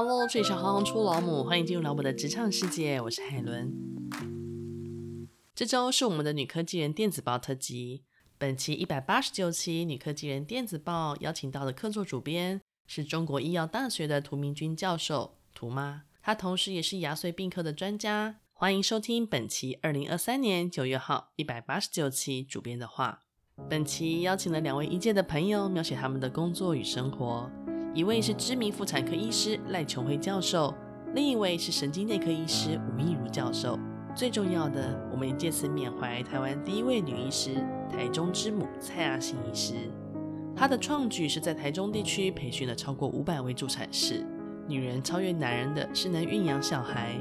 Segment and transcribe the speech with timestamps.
[0.00, 3.74] Hello，这里是行行出老母，欢迎进入老母的职场世界，我是海伦。
[5.56, 8.04] 这周是我们的女科技人电子报特辑，
[8.38, 18.36] 本期一百八十九期女科技人电子报邀请到的客座主编是中国医药大学的涂明君教授，涂妈，她同时也是牙髓病科的专家。
[18.52, 23.22] 欢迎收听本期二零二三年九月号一百八十九期主编的话。
[23.68, 27.50] 本期邀请了两位医界的朋友，描写他们的工作与生活。
[27.98, 30.72] 一位是知名妇产科医师赖琼辉教授，
[31.16, 33.76] 另一位是神经内科医师吴益如教授。
[34.14, 37.56] 最重要的，我们也借此缅怀台湾第一位女医师——
[37.90, 39.74] 台中之母蔡阿信医师。
[40.54, 44.24] 她的创举是在台中地区培训了超过五百位助产士。
[44.68, 47.16] 女人超越男人的是能孕养小孩。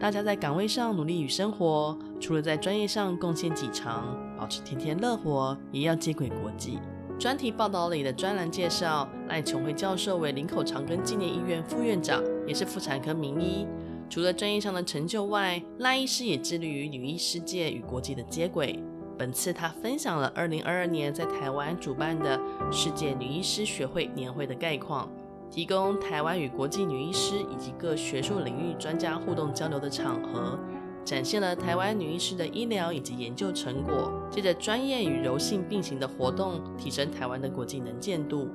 [0.00, 6.78] 大家在岗位上努力与生活，除了在专业上贡献己长，保持天天乐活，也要接轨国际。
[7.22, 13.64] 专题报道里的专栏介绍，赖琼辉教授为林口长庚纪念医院副院长，也是妇产科名医。
[14.10, 18.76] 除了专业上的成就外，赖医师也致力于女医世界与国际的接轨。
[19.16, 22.40] 本次他分享了2022年在台湾主办的
[22.72, 25.08] 世界女医师学会年会的概况。
[25.48, 30.58] 提供台湾与国际女医师以及各学术领域专家互动交流的场合，
[31.04, 34.12] 展现了台湾女医师的医疗以及研究成果。
[34.30, 38.48] 借着专业与柔性并行的活动，提升台湾的国际能见度。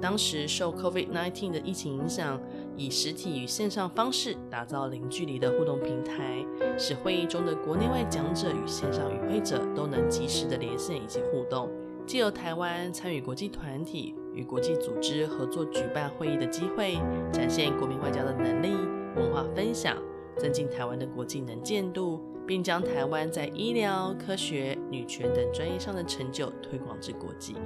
[0.00, 2.40] 当时受 COVID-19 的疫情影响，
[2.76, 6.46] 以实体与线上方式打造零距离的互动平台，
[6.78, 11.68] 使会议中的国内外讲者与线上与会者都能及时的连线以及互动。
[12.06, 16.94] 借由台湾参与国际团体与国际组织合作举办会议的机会，
[17.32, 18.70] 展现国民外交的能力、
[19.16, 19.96] 文化分享，
[20.38, 27.56] 增进台湾的国际能见度，并将台湾在医疗、科学、女权等专业上的成就推广至国际。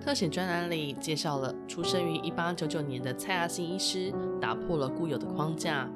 [0.00, 5.90] 特写专栏里介绍了出生于一八九九年的蔡阿信医师，打破了固有的框架，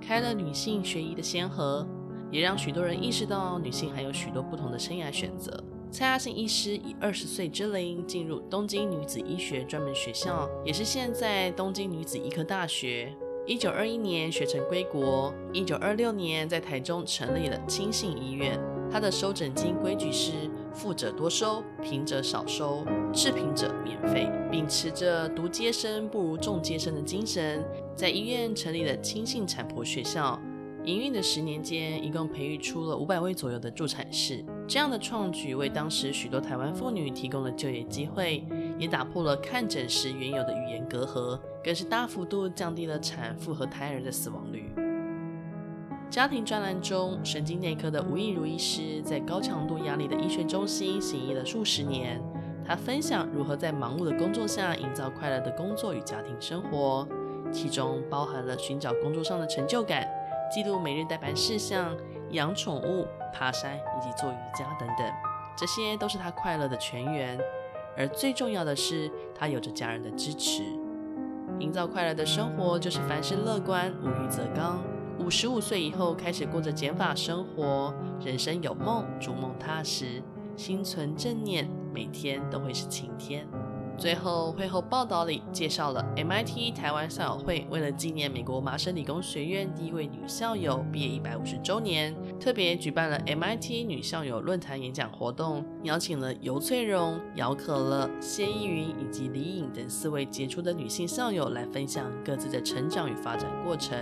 [0.00, 1.86] 开了女性学医的先河，
[2.32, 5.62] 也让许多人意识到女性还有许多不同的生涯选择。
[5.92, 13.14] 蔡阿信医师以二十岁之龄进入东京女子医学专门学校，也是现在东京女子医科大学。
[13.46, 18.60] 一九二一年学成归国，一九二六年在台中成立了亲信医院。
[18.90, 20.32] 他的收诊金规矩是
[20.74, 22.84] 富者多收，贫者少收，
[23.14, 27.64] 次贫者免费，秉持着独接生不如众接生的精神，
[27.94, 30.40] 在医院成立了亲信产婆学校。
[30.84, 34.44] 营运的十年间，一共培育出了五百位左右的助产士。
[34.68, 38.44] 这样的创举为当时许多台湾妇女提供了就业机会，
[38.78, 44.68] 也打破了看诊时原有的语言隔阂，更是大幅度降低了产妇和胎儿的死亡率。
[46.10, 52.20] 家庭专栏中，神经内科的吴益如医师在高强度压力的医学中心行医了数十年。
[52.64, 57.06] 他分享如何在忙碌的工作下营造快乐的工作与家庭生活，
[57.52, 60.04] 其中包含了寻找工作上的成就感。
[60.52, 61.96] 记录每日待办事项、
[62.30, 65.12] 养宠物、爬山以及做瑜伽等等，
[65.56, 67.38] 这些都是他快乐的泉源。
[67.96, 70.62] 而最重要的是，他有着家人的支持。
[71.58, 74.82] 营造快乐的生活，就是凡事乐观，无欲则刚。
[75.18, 80.22] 五十五岁以后开始过着减法生活，人生有梦，逐梦踏实，
[80.56, 83.46] 心存正念，每天都会是晴天。
[83.98, 103.98] 最后，会后报道里介绍了 MIT 台湾校友会为了纪念美国麻省理工学院第一位女校友毕业一百五十周年，特别举办了 MIT 女校友论坛演讲活动，邀请了游翠荣、姚可乐、谢依云以及李颖等四位杰出的女性校友来分享各自的成长与发展过程。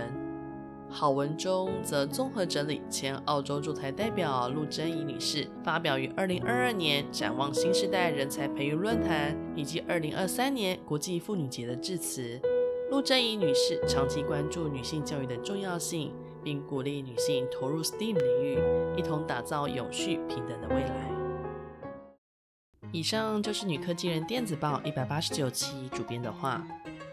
[0.95, 12.39] 好文中则综合整理前澳洲驻台代表陆贞怡女士发表于二零二二年展望新时代人才培育论坛以及二零二三年国际妇女节的致辞。
[12.89, 18.57] 陆贞怡女士长期关注女性教育的重要性，并鼓励女性投入 STEAM 领域，
[18.95, 21.11] 一同打造永续平等的未来。
[22.93, 26.65] 以上就是女科技人电子报一百八十九期主编的话。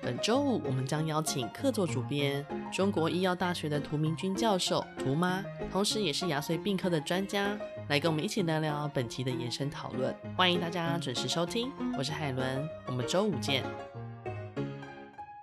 [0.02, 7.56] 本周五，我们将邀请客座主编中国医药大学的涂明君教授涂妈，同时也是牙髓病科的专家，
[7.88, 10.12] 来跟我们一起聊聊本期的延伸讨论。
[10.36, 13.62] 欢迎大家准时收听，我是海伦，我们周五见。